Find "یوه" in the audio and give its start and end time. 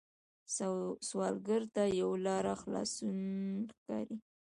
1.99-2.17